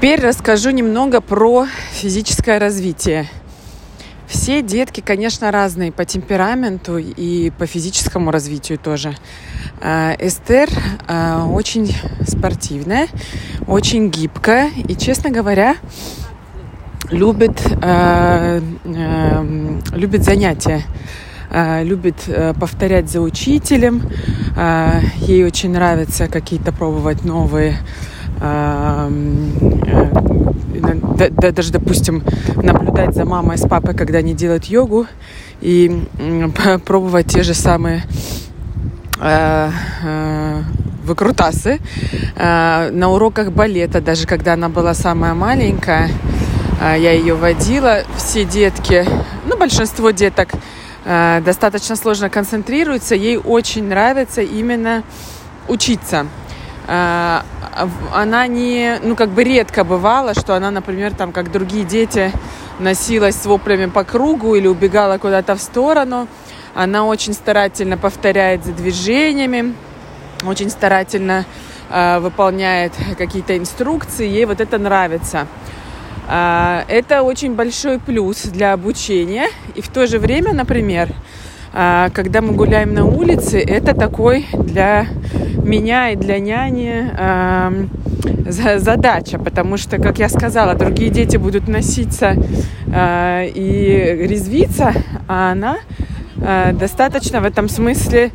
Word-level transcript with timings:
Теперь 0.00 0.22
расскажу 0.22 0.70
немного 0.70 1.20
про 1.20 1.66
физическое 1.92 2.58
развитие. 2.58 3.28
Все 4.26 4.62
детки, 4.62 5.02
конечно, 5.02 5.52
разные 5.52 5.92
по 5.92 6.06
темпераменту 6.06 6.96
и 6.96 7.50
по 7.50 7.66
физическому 7.66 8.30
развитию 8.30 8.78
тоже. 8.78 9.14
Э, 9.82 10.14
Эстер 10.18 10.70
э, 11.06 11.42
очень 11.52 11.94
спортивная, 12.26 13.08
очень 13.66 14.08
гибкая 14.08 14.70
и, 14.88 14.96
честно 14.96 15.28
говоря, 15.28 15.76
любит, 17.10 17.60
э, 17.82 18.62
любит 19.92 20.24
занятия 20.24 20.82
любит 21.82 22.14
повторять 22.60 23.10
за 23.10 23.20
учителем. 23.20 24.02
Ей 25.16 25.44
очень 25.44 25.72
нравится 25.72 26.28
какие-то 26.28 26.70
пробовать 26.70 27.24
новые 27.24 27.76
даже, 31.50 31.72
допустим, 31.72 32.22
наблюдать 32.56 33.14
за 33.14 33.24
мамой 33.24 33.58
с 33.58 33.68
папой, 33.68 33.94
когда 33.94 34.18
они 34.18 34.34
делают 34.34 34.64
йогу, 34.64 35.06
и 35.60 36.06
пробовать 36.86 37.26
те 37.26 37.42
же 37.42 37.54
самые 37.54 38.04
э, 39.20 39.70
э, 40.02 40.62
выкрутасы. 41.04 41.80
Э, 42.36 42.90
на 42.90 43.10
уроках 43.10 43.52
балета, 43.52 44.00
даже 44.00 44.26
когда 44.26 44.54
она 44.54 44.68
была 44.68 44.94
самая 44.94 45.34
маленькая, 45.34 46.10
я 46.80 47.12
ее 47.12 47.34
водила. 47.34 48.04
Все 48.16 48.46
детки, 48.46 49.04
ну, 49.44 49.58
большинство 49.58 50.12
деток 50.12 50.48
достаточно 51.04 51.94
сложно 51.94 52.30
концентрируются. 52.30 53.14
Ей 53.14 53.36
очень 53.36 53.86
нравится 53.86 54.40
именно 54.40 55.02
учиться 55.68 56.26
она 58.12 58.46
не, 58.46 58.98
ну, 59.02 59.16
как 59.16 59.30
бы 59.30 59.44
редко 59.44 59.84
бывало, 59.84 60.34
что 60.34 60.54
она, 60.54 60.70
например, 60.70 61.14
там, 61.14 61.32
как 61.32 61.50
другие 61.50 61.84
дети, 61.84 62.32
носилась 62.78 63.36
с 63.36 63.46
воплями 63.46 63.86
по 63.86 64.04
кругу 64.04 64.54
или 64.54 64.66
убегала 64.66 65.18
куда-то 65.18 65.54
в 65.54 65.60
сторону. 65.60 66.26
Она 66.74 67.04
очень 67.04 67.32
старательно 67.32 67.96
повторяет 67.96 68.64
за 68.64 68.72
движениями, 68.72 69.74
очень 70.44 70.70
старательно 70.70 71.44
э, 71.90 72.18
выполняет 72.20 72.92
какие-то 73.18 73.56
инструкции, 73.56 74.26
ей 74.26 74.44
вот 74.46 74.60
это 74.60 74.78
нравится. 74.78 75.46
Э, 76.28 76.82
это 76.88 77.22
очень 77.22 77.54
большой 77.54 77.98
плюс 77.98 78.42
для 78.44 78.72
обучения. 78.72 79.48
И 79.74 79.82
в 79.82 79.88
то 79.88 80.06
же 80.06 80.18
время, 80.18 80.52
например, 80.52 81.10
э, 81.72 82.08
когда 82.12 82.40
мы 82.40 82.52
гуляем 82.52 82.94
на 82.94 83.04
улице, 83.04 83.60
это 83.60 83.94
такой 83.94 84.46
для 84.52 85.06
меня 85.62 86.10
и 86.10 86.16
для 86.16 86.38
няни 86.38 87.10
задача, 88.50 89.38
потому 89.38 89.76
что, 89.76 89.98
как 89.98 90.18
я 90.18 90.28
сказала, 90.28 90.74
другие 90.74 91.10
дети 91.10 91.36
будут 91.36 91.68
носиться 91.68 92.36
э, 92.86 93.48
и 93.54 94.26
резвиться, 94.28 94.92
а 95.28 95.52
она 95.52 95.78
э, 96.36 96.72
достаточно 96.72 97.40
в 97.40 97.44
этом 97.44 97.68
смысле 97.68 98.30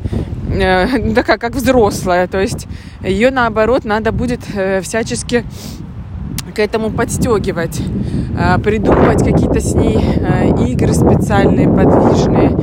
э, 0.50 1.12
такая, 1.14 1.38
как 1.38 1.54
взрослая. 1.54 2.26
То 2.26 2.40
есть 2.40 2.66
ее, 3.02 3.30
наоборот, 3.30 3.84
надо 3.84 4.12
будет 4.12 4.40
э, 4.54 4.80
всячески 4.80 5.44
к 6.56 6.58
этому 6.58 6.88
подстегивать, 6.88 7.82
э, 8.38 8.58
придумывать 8.60 9.22
какие-то 9.22 9.60
с 9.60 9.74
ней 9.74 9.98
э, 9.98 10.48
игры 10.70 10.94
специальные, 10.94 11.68
подвижные, 11.68 12.56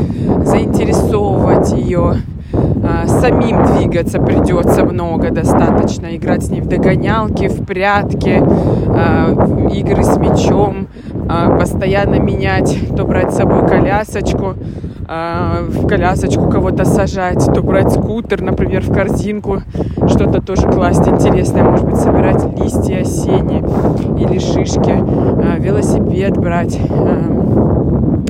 заинтересовывать 0.44 1.72
ее. 1.74 2.16
А, 2.54 3.08
самим 3.08 3.64
двигаться 3.66 4.20
придется 4.20 4.84
много 4.84 5.30
достаточно. 5.30 6.16
Играть 6.16 6.44
с 6.44 6.50
ней 6.50 6.62
в 6.62 6.68
догонялки, 6.68 7.48
в 7.48 7.66
прятки, 7.66 8.44
а, 8.44 9.70
игры 9.74 10.04
с 10.04 10.18
мячом, 10.18 10.88
а, 11.13 11.13
постоянно 11.28 12.16
менять, 12.16 12.78
то 12.96 13.06
брать 13.06 13.34
с 13.34 13.38
собой 13.38 13.68
колясочку, 13.68 14.56
в 15.06 15.88
колясочку 15.88 16.50
кого-то 16.50 16.86
сажать, 16.86 17.46
то 17.54 17.62
брать 17.62 17.92
скутер, 17.92 18.42
например, 18.42 18.84
в 18.84 18.94
корзинку, 18.94 19.62
что-то 20.08 20.42
тоже 20.42 20.68
класть 20.70 21.08
интересное, 21.08 21.64
может 21.64 21.86
быть, 21.86 21.98
собирать 21.98 22.44
листья 22.60 23.02
осенние 23.02 23.64
или 24.20 24.40
шишки, 24.40 24.96
велосипед 25.60 26.38
брать. 26.38 26.80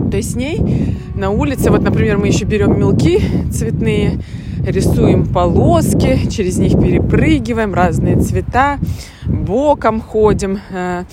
То 0.09 0.17
есть 0.17 0.31
с 0.31 0.35
ней 0.35 0.97
на 1.15 1.29
улице, 1.29 1.69
вот, 1.71 1.83
например, 1.83 2.17
мы 2.17 2.27
еще 2.27 2.45
берем 2.45 2.77
мелки 2.77 3.19
цветные, 3.51 4.19
рисуем 4.65 5.25
полоски, 5.25 6.27
через 6.29 6.57
них 6.57 6.73
перепрыгиваем, 6.73 7.73
разные 7.73 8.17
цвета, 8.17 8.77
боком 9.25 10.01
ходим, 10.01 10.59
э, 10.71 11.03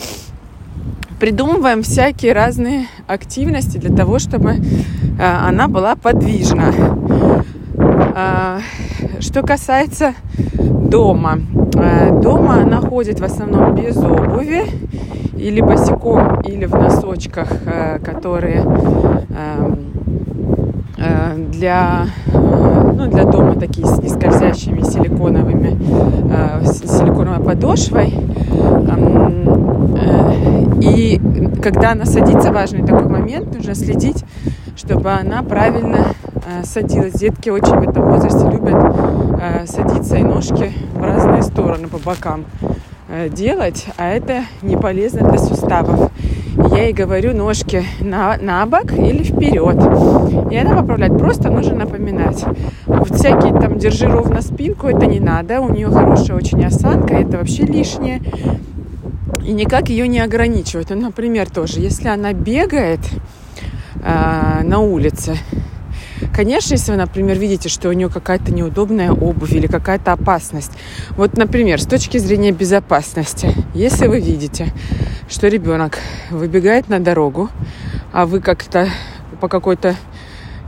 придумываем 1.20 1.82
всякие 1.82 2.32
разные 2.32 2.86
активности 3.06 3.76
для 3.76 3.94
того, 3.94 4.18
чтобы 4.18 4.52
э, 4.52 4.58
она 5.18 5.68
была 5.68 5.94
подвижна. 5.94 6.72
А, 8.16 8.60
что 9.20 9.42
касается 9.42 10.14
дома. 10.54 11.38
Э, 11.74 12.18
дома 12.20 12.62
она 12.62 12.80
ходит 12.80 13.20
в 13.20 13.24
основном 13.24 13.74
без 13.74 13.98
обуви, 13.98 14.64
или 15.36 15.60
босиком, 15.60 16.40
или 16.40 16.64
в 16.64 16.74
носочках, 16.74 17.48
которые 18.04 18.62
эм, 19.30 19.90
для 21.50 22.06
ну, 23.00 23.06
для 23.06 23.24
дома 23.24 23.54
такие 23.54 23.86
с 23.86 24.02
нескользящими 24.02 24.82
силиконовыми, 24.82 25.78
э, 26.30 26.64
силиконовой 26.66 27.42
подошвой. 27.42 28.12
И 30.80 31.20
когда 31.62 31.92
она 31.92 32.04
садится, 32.04 32.52
важный 32.52 32.84
такой 32.84 33.08
момент, 33.08 33.54
нужно 33.54 33.74
следить, 33.74 34.24
чтобы 34.76 35.10
она 35.10 35.42
правильно 35.42 36.14
э, 36.46 36.64
садилась. 36.64 37.14
Детки 37.14 37.50
очень 37.50 37.76
в 37.76 37.88
этом 37.88 38.08
возрасте 38.08 38.48
любят 38.50 38.76
э, 39.40 39.66
садиться 39.66 40.16
и 40.16 40.22
ножки 40.22 40.72
в 40.94 41.02
разные 41.02 41.42
стороны 41.42 41.88
по 41.88 41.98
бокам 41.98 42.44
э, 43.08 43.28
делать, 43.28 43.86
а 43.96 44.08
это 44.08 44.44
не 44.62 44.76
полезно 44.76 45.28
для 45.28 45.38
суставов 45.38 46.10
я 46.56 46.84
ей 46.84 46.92
говорю 46.92 47.34
ножки 47.34 47.84
на, 48.00 48.36
на 48.40 48.64
бок 48.66 48.92
или 48.92 49.22
вперед. 49.22 49.76
И 50.50 50.56
она 50.56 50.76
поправляет. 50.76 51.18
Просто 51.18 51.50
нужно 51.50 51.74
напоминать. 51.74 52.44
Вот 52.86 53.14
всякие 53.14 53.52
там 53.58 53.78
держи 53.78 54.06
ровно 54.06 54.42
спинку, 54.42 54.88
это 54.88 55.06
не 55.06 55.20
надо. 55.20 55.60
У 55.60 55.72
нее 55.72 55.88
хорошая 55.88 56.36
очень 56.36 56.64
осанка, 56.64 57.14
это 57.14 57.38
вообще 57.38 57.62
лишнее. 57.62 58.20
И 59.44 59.52
никак 59.52 59.88
ее 59.88 60.06
не 60.08 60.20
ограничивать. 60.20 60.90
Ну, 60.90 61.00
например, 61.00 61.50
тоже, 61.50 61.80
если 61.80 62.08
она 62.08 62.32
бегает 62.32 63.00
э, 64.02 64.60
на 64.62 64.80
улице, 64.80 65.36
Конечно, 66.34 66.74
если 66.74 66.92
вы, 66.92 66.98
например, 66.98 67.38
видите, 67.38 67.68
что 67.68 67.88
у 67.88 67.92
нее 67.92 68.08
какая-то 68.08 68.52
неудобная 68.52 69.10
обувь 69.10 69.52
или 69.52 69.66
какая-то 69.66 70.12
опасность. 70.12 70.72
Вот, 71.16 71.36
например, 71.36 71.80
с 71.80 71.86
точки 71.86 72.18
зрения 72.18 72.52
безопасности, 72.52 73.54
если 73.74 74.06
вы 74.06 74.20
видите, 74.20 74.72
что 75.28 75.48
ребенок 75.48 75.98
выбегает 76.30 76.88
на 76.88 77.00
дорогу, 77.00 77.48
а 78.12 78.26
вы 78.26 78.40
как-то 78.40 78.88
по 79.40 79.48
какой-то 79.48 79.96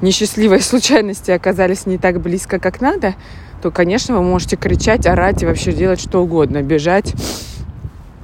несчастливой 0.00 0.60
случайности 0.62 1.30
оказались 1.30 1.86
не 1.86 1.98
так 1.98 2.20
близко, 2.20 2.58
как 2.58 2.80
надо, 2.80 3.14
то, 3.62 3.70
конечно, 3.70 4.16
вы 4.16 4.22
можете 4.22 4.56
кричать, 4.56 5.06
орать 5.06 5.42
и 5.42 5.46
вообще 5.46 5.72
делать 5.72 6.00
что 6.00 6.22
угодно, 6.22 6.62
бежать 6.62 7.14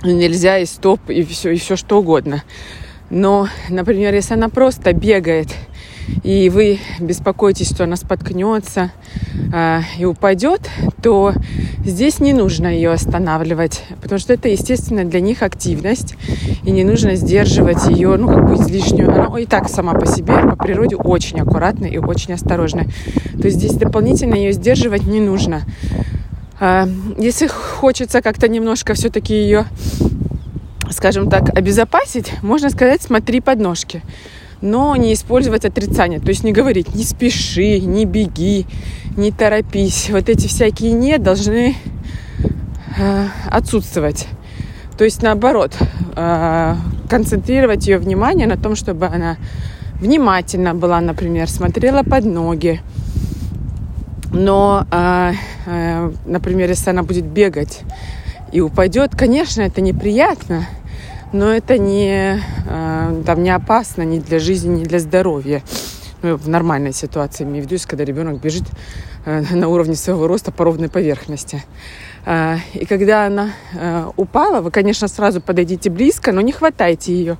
нельзя 0.03 0.59
и 0.59 0.67
стоп, 0.67 1.01
и 1.09 1.25
все, 1.25 1.51
и 1.51 1.59
все 1.59 1.77
что 1.77 1.99
угодно. 1.99 2.43
Но, 3.11 3.49
например, 3.69 4.15
если 4.15 4.35
она 4.35 4.49
просто 4.49 4.93
бегает 4.93 5.49
и 6.23 6.49
вы 6.51 6.79
беспокоитесь, 7.01 7.71
что 7.71 7.85
она 7.85 7.97
споткнется 7.97 8.93
э, 9.53 9.81
и 9.99 10.05
упадет, 10.05 10.69
то 11.03 11.33
здесь 11.85 12.21
не 12.21 12.33
нужно 12.33 12.67
ее 12.67 12.91
останавливать, 12.91 13.85
потому 14.01 14.19
что 14.19 14.33
это, 14.33 14.49
естественно, 14.49 15.05
для 15.05 15.21
них 15.21 15.43
активность, 15.43 16.17
и 16.65 16.71
не 16.71 16.85
нужно 16.85 17.15
сдерживать 17.15 17.87
ее, 17.89 18.17
ну, 18.17 18.29
как 18.29 18.49
бы 18.49 18.55
излишнюю. 18.55 19.13
Она 19.13 19.39
и 19.39 19.47
так 19.47 19.69
сама 19.69 19.95
по 19.95 20.07
себе, 20.07 20.35
по 20.43 20.57
природе, 20.57 20.97
очень 20.97 21.41
аккуратная 21.41 21.91
и 21.91 21.99
очень 21.99 22.35
осторожная. 22.35 22.87
То 23.41 23.47
есть 23.47 23.59
здесь 23.59 23.75
дополнительно 23.75 24.35
ее 24.35 24.53
сдерживать 24.53 25.07
не 25.07 25.21
нужно. 25.21 25.63
Э, 26.61 26.87
если 27.19 27.47
хочется 27.47 28.23
как-то 28.23 28.49
немножко 28.49 28.95
все-таки 28.95 29.35
ее 29.35 29.67
скажем 30.91 31.29
так, 31.29 31.51
обезопасить, 31.51 32.33
можно 32.43 32.71
сказать, 32.71 33.03
смотри 33.03 33.41
под 33.41 33.61
ножки 33.61 34.03
но 34.61 34.97
не 34.97 35.13
использовать 35.13 35.65
отрицание. 35.65 36.21
То 36.21 36.29
есть 36.29 36.45
не 36.45 36.53
говорить 36.53 36.95
«не 36.95 37.05
спеши», 37.05 37.81
«не 37.81 38.05
беги», 38.05 38.67
«не 39.17 39.31
торопись». 39.31 40.11
Вот 40.11 40.29
эти 40.29 40.47
всякие 40.47 40.93
«не» 40.93 41.19
должны 41.19 41.77
э, 42.99 43.27
отсутствовать. 43.51 44.27
То 44.97 45.05
есть 45.05 45.23
наоборот, 45.23 45.77
э, 46.17 46.75
концентрировать 47.09 47.87
ее 47.87 47.99
внимание 47.99 48.47
на 48.47 48.57
том, 48.57 48.75
чтобы 48.75 49.07
она 49.07 49.37
внимательно 50.01 50.75
была, 50.75 51.01
например, 51.01 51.49
смотрела 51.49 52.03
под 52.03 52.25
ноги. 52.25 52.81
Но, 54.33 54.87
э, 54.91 55.33
э, 55.67 56.13
например, 56.27 56.69
если 56.69 56.91
она 56.91 57.03
будет 57.03 57.25
бегать 57.25 57.81
и 58.53 58.61
упадет, 58.61 59.17
конечно, 59.17 59.63
это 59.63 59.81
неприятно, 59.81 60.67
но 61.33 61.53
это 61.53 61.79
не, 61.79 62.43
э, 62.67 63.23
там, 63.27 63.43
не 63.43 63.51
опасно 63.51 64.03
ни 64.03 64.19
для 64.19 64.39
жизни, 64.39 64.81
ни 64.81 64.85
для 64.85 64.99
здоровья. 64.99 65.63
Ну, 66.21 66.37
в 66.37 66.49
нормальной 66.49 66.93
ситуации, 66.93 67.45
имею 67.45 67.65
в 67.65 67.71
виду, 67.71 67.81
когда 67.87 68.05
ребенок 68.05 68.41
бежит 68.41 68.65
э, 69.25 69.45
на 69.51 69.69
уровне 69.69 69.95
своего 69.95 70.27
роста 70.27 70.51
по 70.51 70.65
ровной 70.65 70.89
поверхности. 70.89 71.65
Э, 72.27 72.57
и 72.75 72.85
когда 72.87 73.27
она 73.27 73.51
упала, 74.17 74.61
вы, 74.61 74.71
конечно, 74.71 75.09
сразу 75.09 75.41
подойдите 75.41 75.91
близко, 75.91 76.33
но 76.33 76.41
не 76.41 76.53
хватайте 76.53 77.15
ее. 77.15 77.39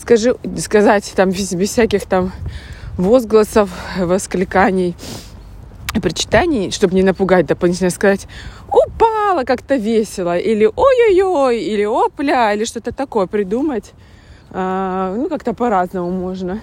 Скажи, 0.00 0.36
сказать 0.58 1.12
там 1.16 1.30
без, 1.30 1.52
без 1.52 1.70
всяких 1.70 2.06
там 2.06 2.32
возгласов, 2.96 3.70
воскликаний, 3.98 4.94
причитаний, 6.00 6.70
чтобы 6.70 6.94
не 6.94 7.02
напугать 7.02 7.46
дополнительно, 7.46 7.90
сказать 7.90 8.26
упала 8.68 9.44
как-то 9.44 9.76
весело, 9.76 10.38
или 10.38 10.64
ой-ой-ой, 10.64 11.60
или 11.60 11.84
опля, 11.84 12.54
или 12.54 12.64
что-то 12.64 12.92
такое 12.92 13.26
придумать. 13.26 13.92
А, 14.52 15.14
ну, 15.16 15.28
как-то 15.28 15.54
по-разному 15.54 16.10
можно. 16.10 16.60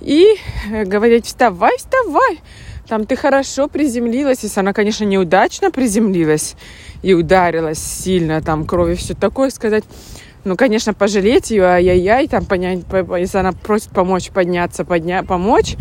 И 0.00 0.36
говорить, 0.84 1.26
вставай, 1.26 1.76
вставай, 1.78 2.40
там 2.88 3.04
ты 3.04 3.16
хорошо 3.16 3.68
приземлилась, 3.68 4.42
если 4.42 4.60
она, 4.60 4.72
конечно, 4.72 5.04
неудачно 5.04 5.70
приземлилась 5.70 6.56
и 7.02 7.14
ударилась 7.14 7.78
сильно, 7.78 8.40
там 8.42 8.64
крови 8.64 8.94
все 8.94 9.14
такое, 9.14 9.50
сказать, 9.50 9.84
ну, 10.44 10.56
конечно, 10.56 10.94
пожалеть 10.94 11.50
ее, 11.50 11.64
ай-яй-яй, 11.64 12.28
там 12.28 12.44
понять, 12.44 12.80
если 13.18 13.38
она 13.38 13.52
просит 13.52 13.90
помочь 13.90 14.30
подняться, 14.30 14.84
подня 14.84 15.22
помочь, 15.22 15.76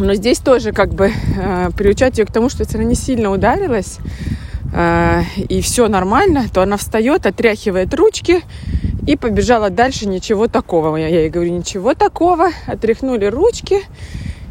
но 0.00 0.14
здесь 0.14 0.38
тоже 0.38 0.72
как 0.72 0.92
бы 0.92 1.12
э, 1.36 1.70
приучать 1.76 2.18
ее 2.18 2.26
к 2.26 2.32
тому, 2.32 2.48
что 2.48 2.62
если 2.62 2.78
она 2.78 2.86
не 2.86 2.94
сильно 2.94 3.30
ударилась, 3.30 3.98
э, 4.72 5.22
и 5.48 5.60
все 5.60 5.88
нормально, 5.88 6.46
то 6.52 6.62
она 6.62 6.76
встает, 6.76 7.26
отряхивает 7.26 7.94
ручки 7.94 8.42
и 9.06 9.16
побежала 9.16 9.70
дальше. 9.70 10.08
Ничего 10.08 10.46
такого. 10.46 10.96
Я 10.96 11.08
ей 11.08 11.30
говорю, 11.30 11.52
ничего 11.52 11.94
такого. 11.94 12.50
Отряхнули 12.66 13.26
ручки 13.26 13.82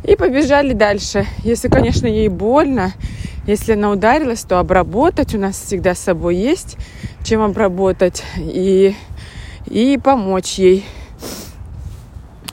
и 0.04 0.16
побежали 0.16 0.74
дальше. 0.74 1.26
Если, 1.44 1.68
конечно, 1.68 2.08
ей 2.08 2.30
больно, 2.30 2.94
если 3.48 3.74
она 3.74 3.92
ударилась, 3.92 4.44
то 4.44 4.60
обработать 4.60 5.34
у 5.34 5.40
нас 5.40 5.60
всегда 5.60 5.96
с 5.96 6.00
собой 6.00 6.36
есть, 6.36 6.78
чем 7.24 7.42
обработать 7.42 8.24
и, 8.38 8.96
и 9.66 10.00
помочь 10.04 10.60
ей 10.60 10.86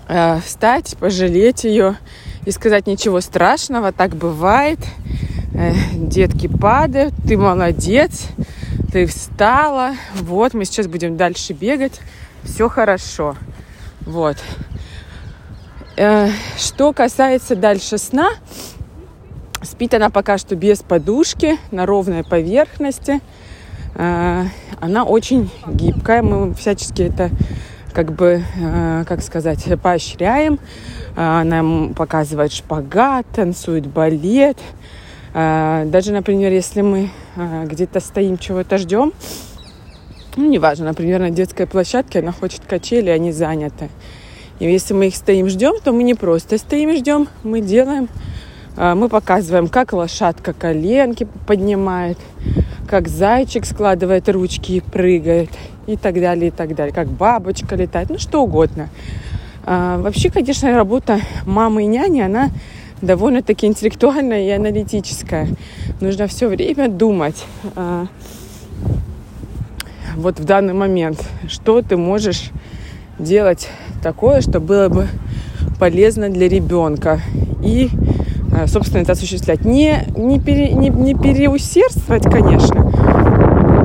э, 0.09 0.41
встать, 0.45 0.97
пожалеть 0.99 1.65
ее 1.65 1.97
и 2.47 2.51
сказать 2.53 2.87
ничего 2.87 3.21
страшного, 3.21 3.93
так 3.93 4.17
бывает. 4.17 4.79
Э, 5.53 5.73
детки 5.95 6.47
падают, 6.47 7.13
ты 7.27 7.37
молодец, 7.37 8.29
ты 8.93 9.07
встала. 9.07 9.93
Вот, 10.15 10.55
мы 10.55 10.65
сейчас 10.65 10.87
будем 10.87 11.17
дальше 11.17 11.53
бегать. 11.53 12.01
Все 12.45 12.69
хорошо. 12.69 13.37
Вот. 14.03 14.37
Э, 15.97 16.31
что 16.57 16.93
касается 16.93 17.57
дальше 17.57 17.99
сна, 17.99 18.31
спит 19.63 19.95
она 19.95 20.09
пока 20.09 20.39
что 20.39 20.55
без 20.55 20.83
подушки, 20.83 21.59
на 21.73 21.85
ровной 21.85 22.23
поверхности. 22.23 23.21
Э, 23.97 24.45
она 24.81 25.05
очень 25.05 25.51
гибкая, 25.67 26.23
мы 26.23 26.55
всячески 26.55 27.03
это 27.03 27.31
как 27.97 28.13
бы, 28.13 28.45
как 29.09 29.23
сказать, 29.23 29.65
поощряем. 29.83 30.59
Она 31.15 31.95
показывает 31.95 32.53
шпагат, 32.53 33.25
танцует 33.35 33.87
балет. 33.87 34.59
Даже, 35.33 36.13
например, 36.13 36.53
если 36.53 36.83
мы 36.83 37.09
где-то 37.37 38.01
стоим, 38.01 38.37
чего-то 38.37 38.77
ждем, 38.77 39.15
ну, 40.37 40.47
неважно, 40.47 40.85
например, 40.85 41.21
на 41.21 41.31
детской 41.31 41.67
площадке 41.67 42.19
она 42.19 42.33
хочет 42.33 42.67
качели, 42.67 43.09
они 43.09 43.33
заняты. 43.33 43.89
И 44.59 44.71
если 44.71 44.93
мы 44.93 45.07
их 45.07 45.17
стоим, 45.17 45.49
ждем, 45.49 45.81
то 45.83 45.93
мы 45.93 46.03
не 46.03 46.13
просто 46.13 46.59
стоим 46.59 46.91
и 46.91 46.99
ждем, 46.99 47.29
мы 47.45 47.63
делаем, 47.63 48.11
мы 48.77 49.09
показываем, 49.09 49.69
как 49.69 49.93
лошадка 49.93 50.53
коленки 50.53 51.27
поднимает, 51.47 52.19
как 52.87 53.09
зайчик 53.09 53.65
складывает 53.65 54.29
ручки 54.29 54.73
и 54.73 54.81
прыгает, 54.81 55.51
и 55.87 55.97
так 55.97 56.15
далее, 56.15 56.49
и 56.49 56.51
так 56.51 56.75
далее, 56.75 56.95
как 56.95 57.09
бабочка 57.09 57.77
летает, 57.77 58.11
ну 58.11 58.19
что 58.19 58.43
угодно. 58.43 58.89
А, 59.65 59.99
вообще, 59.99 60.31
конечно, 60.31 60.73
работа 60.75 61.21
мамы 61.45 61.85
и 61.85 61.87
няни, 61.87 62.21
она 62.21 62.51
довольно-таки 63.03 63.67
интеллектуальная 63.67 64.47
и 64.47 64.51
аналитическая. 64.51 65.49
Нужно 66.01 66.27
все 66.29 66.49
время 66.49 66.89
думать 66.89 67.45
а, 67.75 68.07
вот 70.15 70.39
в 70.39 70.45
данный 70.45 70.75
момент, 70.75 71.23
что 71.49 71.83
ты 71.83 71.97
можешь 71.97 72.51
делать 73.19 73.69
такое, 74.03 74.41
что 74.41 74.61
было 74.61 74.89
бы 74.89 75.09
полезно 75.79 76.31
для 76.31 76.49
ребенка. 76.49 77.21
И, 77.63 77.91
а, 77.91 78.26
собственно, 78.67 79.03
это 79.03 79.13
осуществлять. 79.13 79.65
Не, 79.65 80.05
не, 80.17 80.41
пере, 80.41 80.73
не, 80.73 80.89
не 80.89 81.15
переусердствовать, 81.15 82.25
конечно. 82.25 82.83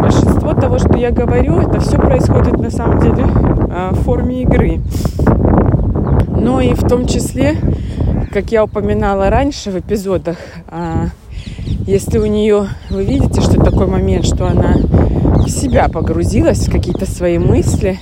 Большинство 0.02 0.54
того, 0.54 0.80
что 0.80 0.98
я 0.98 1.12
говорю, 1.12 1.60
это 1.60 1.80
все 1.80 1.98
происходит 1.98 2.58
на 2.58 2.72
самом 2.72 3.00
деле 3.00 3.24
в 3.24 4.04
форме 4.04 4.42
игры 4.42 4.82
но 6.42 6.60
и 6.60 6.74
в 6.74 6.88
том 6.88 7.06
числе, 7.06 7.56
как 8.34 8.52
я 8.52 8.64
упоминала 8.64 9.30
раньше 9.30 9.70
в 9.70 9.80
эпизодах, 9.80 10.38
а, 10.68 11.10
если 11.86 12.18
у 12.18 12.26
нее, 12.26 12.68
вы 12.90 13.04
видите, 13.04 13.42
что 13.42 13.64
такой 13.64 13.86
момент, 13.86 14.26
что 14.26 14.48
она 14.48 14.76
в 15.46 15.50
себя 15.50 15.88
погрузилась, 15.88 16.68
в 16.68 16.72
какие-то 16.72 17.06
свои 17.06 17.38
мысли, 17.38 18.00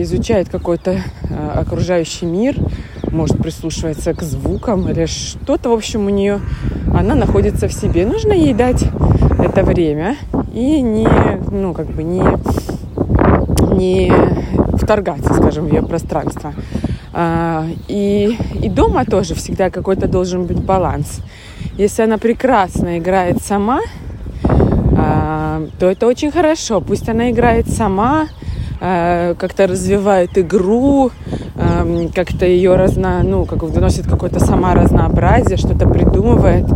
изучает 0.00 0.48
какой-то 0.48 0.98
окружающий 1.54 2.26
мир, 2.26 2.56
может 3.10 3.38
прислушивается 3.38 4.14
к 4.14 4.22
звукам 4.22 4.88
или 4.88 5.06
что-то, 5.06 5.70
в 5.70 5.72
общем, 5.72 6.06
у 6.06 6.10
нее, 6.10 6.40
она 6.92 7.14
находится 7.14 7.68
в 7.68 7.72
себе. 7.72 8.06
Нужно 8.06 8.32
ей 8.32 8.54
дать 8.54 8.84
это 9.38 9.62
время 9.62 10.16
и 10.52 10.80
не, 10.80 11.08
ну, 11.50 11.74
как 11.74 11.86
бы 11.86 12.02
не, 12.02 12.22
не 13.76 14.12
вторгаться, 14.76 15.34
скажем, 15.34 15.66
в 15.66 15.72
ее 15.72 15.82
пространство. 15.82 16.52
А, 17.12 17.66
и, 17.88 18.36
и 18.62 18.68
дома 18.68 19.04
тоже 19.04 19.34
всегда 19.34 19.70
какой-то 19.70 20.06
должен 20.06 20.44
быть 20.44 20.60
баланс. 20.60 21.20
Если 21.76 22.02
она 22.02 22.18
прекрасно 22.18 22.98
играет 22.98 23.42
сама, 23.42 23.80
а, 24.96 25.66
то 25.78 25.86
это 25.86 26.06
очень 26.06 26.30
хорошо. 26.30 26.80
Пусть 26.80 27.08
она 27.08 27.30
играет 27.30 27.68
сама, 27.68 28.28
а, 28.80 29.34
как-то 29.34 29.66
развивает 29.66 30.36
игру, 30.38 31.10
как-то 32.14 32.46
ее 32.46 32.76
разно, 32.76 33.22
ну, 33.22 33.44
как 33.44 33.62
выносит 33.62 34.06
какое-то 34.06 34.40
сама 34.40 34.74
разнообразие, 34.74 35.56
что-то 35.56 35.88
придумывает. 35.88 36.66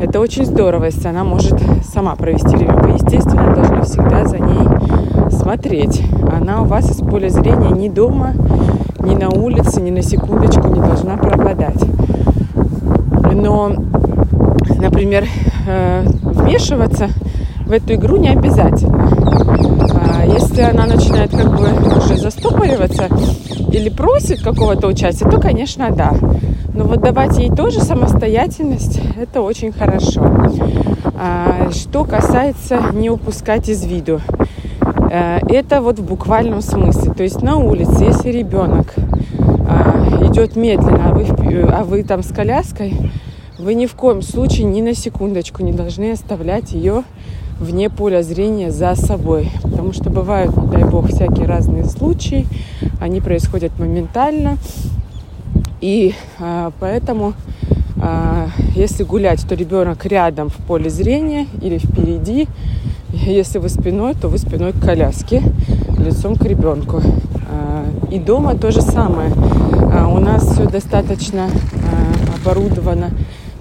Это 0.00 0.20
очень 0.20 0.44
здорово, 0.44 0.86
если 0.86 1.08
она 1.08 1.24
может 1.24 1.54
сама 1.92 2.14
провести. 2.16 2.56
Вы, 2.56 2.90
естественно, 2.90 3.54
должны 3.54 3.82
всегда 3.82 4.24
за 4.24 4.38
ней 4.38 4.68
смотреть. 5.30 6.02
Она 6.32 6.62
у 6.62 6.64
вас 6.64 6.90
из 6.90 6.98
поля 6.98 7.28
зрения 7.28 7.70
не 7.70 7.88
дома, 7.88 8.32
ни 9.00 9.14
на 9.14 9.30
улице, 9.30 9.80
ни 9.80 9.90
на 9.90 10.02
секундочку 10.02 10.68
не 10.68 10.80
должна 10.80 11.16
пропадать. 11.16 11.82
Но, 13.32 13.72
например, 14.78 15.24
э, 15.66 16.04
вмешиваться 16.22 17.08
в 17.66 17.72
эту 17.72 17.94
игру 17.94 18.16
не 18.16 18.28
обязательно. 18.28 19.08
А 19.94 20.24
если 20.26 20.62
она 20.62 20.86
начинает 20.86 21.30
как 21.30 21.50
бы 21.56 21.68
уже 21.98 22.16
застопориваться 22.16 23.08
или 23.74 23.88
просит 23.88 24.40
какого-то 24.40 24.86
участия, 24.86 25.28
то, 25.28 25.40
конечно, 25.40 25.90
да. 25.90 26.12
Но 26.74 26.84
вот 26.84 27.00
давать 27.00 27.38
ей 27.38 27.50
тоже 27.50 27.80
самостоятельность, 27.80 29.00
это 29.20 29.42
очень 29.42 29.72
хорошо. 29.72 30.22
А 31.16 31.70
что 31.72 32.04
касается 32.04 32.80
не 32.92 33.10
упускать 33.10 33.68
из 33.68 33.84
виду. 33.84 34.20
Э, 35.10 35.38
это 35.48 35.80
вот 35.80 35.98
в 35.98 36.04
буквальном 36.04 36.60
смысле. 36.60 37.12
То 37.14 37.22
есть 37.22 37.42
на 37.42 37.56
улице, 37.56 38.04
если 38.04 38.30
ребенок 38.30 38.94
э, 38.96 40.26
идет 40.26 40.56
медленно, 40.56 41.10
а 41.10 41.14
вы, 41.14 41.62
а 41.62 41.84
вы 41.84 42.02
там 42.02 42.22
с 42.22 42.32
коляской, 42.32 42.94
вы 43.58 43.74
ни 43.74 43.86
в 43.86 43.94
коем 43.94 44.22
случае 44.22 44.64
ни 44.64 44.82
на 44.82 44.94
секундочку 44.94 45.62
не 45.62 45.72
должны 45.72 46.12
оставлять 46.12 46.72
ее 46.72 47.04
вне 47.60 47.90
поля 47.90 48.22
зрения 48.22 48.70
за 48.70 48.94
собой. 48.94 49.50
Потому 49.62 49.92
что 49.92 50.10
бывают, 50.10 50.54
дай 50.70 50.84
бог, 50.84 51.08
всякие 51.08 51.46
разные 51.46 51.84
случаи. 51.84 52.46
Они 53.00 53.20
происходят 53.20 53.78
моментально. 53.78 54.58
И 55.80 56.14
э, 56.38 56.70
поэтому, 56.80 57.34
э, 57.96 58.46
если 58.74 59.04
гулять, 59.04 59.46
то 59.46 59.54
ребенок 59.54 60.04
рядом 60.06 60.48
в 60.48 60.56
поле 60.56 60.88
зрения 60.90 61.46
или 61.60 61.78
впереди, 61.78 62.48
если 63.12 63.58
вы 63.58 63.68
спиной, 63.68 64.14
то 64.14 64.28
вы 64.28 64.38
спиной 64.38 64.72
к 64.72 64.80
коляске, 64.80 65.42
лицом 65.98 66.36
к 66.36 66.44
ребенку. 66.44 67.00
А, 67.48 67.84
и 68.10 68.18
дома 68.18 68.56
то 68.56 68.72
же 68.72 68.82
самое. 68.82 69.30
У 69.30 70.18
нас 70.18 70.44
все 70.52 70.68
достаточно 70.68 71.48
оборудовано 72.44 73.10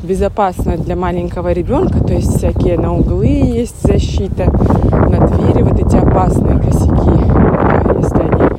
безопасно 0.04 0.78
для 0.78 0.96
маленького 0.96 1.54
ребенка, 1.54 2.04
то 2.04 2.14
есть 2.14 2.38
всякие 2.38 2.78
на 2.78 2.94
углы 2.94 3.26
есть 3.28 3.82
защита, 3.82 4.52
на 4.92 5.28
двери 5.28 5.64
вот 5.64 5.80
эти 5.80 5.96
опасные 5.96 6.60
косяки, 6.60 7.10
э, 7.10 7.96
если 8.00 8.20
они 8.20 8.50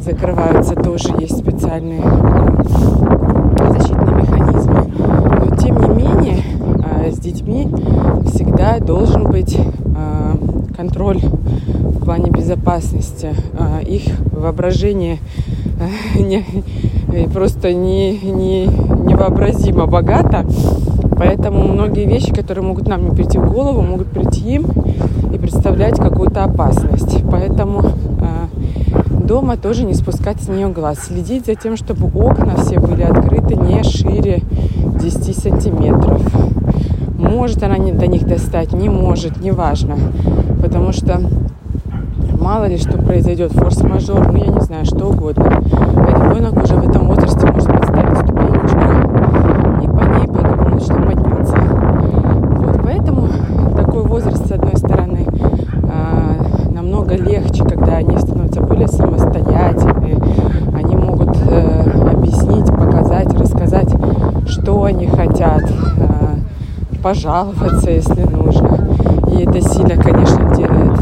закрываются, 0.00 0.74
тоже 0.74 1.10
есть 1.20 1.38
специальные 1.38 2.02
э, 2.02 3.72
защитные 3.78 4.16
механизмы. 4.16 4.92
Но 4.98 5.56
тем 5.56 5.78
не 5.78 5.88
менее 5.88 6.42
э, 7.04 7.12
с 7.12 7.18
детьми 7.18 7.68
всегда 8.26 8.78
должен 8.80 9.24
быть 9.24 9.56
контроль 10.76 11.18
в 11.18 12.04
плане 12.04 12.30
безопасности. 12.30 13.30
Их 13.84 14.02
воображение 14.30 15.18
просто 17.32 17.72
не, 17.72 18.16
не, 18.18 18.66
невообразимо 18.66 19.86
богато. 19.86 20.44
Поэтому 21.18 21.66
многие 21.66 22.06
вещи, 22.06 22.32
которые 22.32 22.64
могут 22.64 22.86
нам 22.86 23.04
не 23.04 23.10
прийти 23.10 23.38
в 23.38 23.52
голову, 23.52 23.82
могут 23.82 24.08
прийти 24.08 24.54
им 24.54 24.66
и 25.32 25.38
представлять 25.38 25.96
какую-то 25.98 26.44
опасность. 26.44 27.22
Поэтому 27.30 27.82
э, 27.82 29.24
дома 29.24 29.56
тоже 29.56 29.84
не 29.84 29.94
спускать 29.94 30.40
с 30.40 30.48
нее 30.48 30.68
глаз. 30.68 30.98
Следить 31.00 31.46
за 31.46 31.54
тем, 31.54 31.76
чтобы 31.76 32.06
окна 32.06 32.56
все 32.56 32.78
были 32.78 33.02
открыты 33.02 33.56
не 33.56 33.82
шире 33.82 34.42
10 35.00 35.36
сантиметров. 35.36 36.22
Может 37.18 37.62
она 37.62 37.78
не 37.78 37.92
до 37.92 38.06
них 38.06 38.26
достать, 38.26 38.72
не 38.72 38.88
может, 38.88 39.42
неважно. 39.42 39.96
Потому 40.62 40.92
что 40.92 41.20
мало 42.40 42.66
ли 42.66 42.78
что 42.78 42.96
произойдет, 42.98 43.52
форс-мажор, 43.52 44.32
ну 44.32 44.38
я 44.38 44.46
не 44.46 44.60
знаю, 44.60 44.84
что 44.84 45.06
угодно. 45.06 45.44
А 45.44 46.32
ребенок 46.32 46.62
уже 46.62 46.76
в 46.76 46.88
этом 46.88 47.06
возрасте 47.08 47.46
может 47.46 47.70
подставить 47.70 48.18
ступенечку 48.18 48.78
и 49.82 49.86
по 49.86 50.04
ней 50.16 50.26
благополучно 50.26 50.94
подняться. 51.02 51.56
Вот, 51.56 52.80
поэтому 52.82 53.28
такой 53.76 54.02
возраст, 54.04 54.46
с 54.46 54.52
одной 54.52 54.76
стороны, 54.76 55.26
а, 55.84 56.70
намного 56.72 57.16
легче, 57.16 57.64
когда 57.64 57.96
они 57.96 58.16
становятся 58.18 58.62
более 58.62 58.88
самостоятельные, 58.88 60.18
они 60.74 60.96
могут 60.96 61.36
э, 61.50 61.82
объяснить, 62.10 62.66
показать, 62.66 63.32
рассказать, 63.34 63.92
что 64.46 64.77
они 64.88 65.06
хотят, 65.06 65.62
э, 65.64 66.98
пожаловаться, 67.02 67.90
если 67.90 68.22
нужно. 68.22 68.88
И 69.30 69.42
это 69.42 69.60
сильно, 69.60 70.02
конечно, 70.02 70.54
делает 70.56 70.97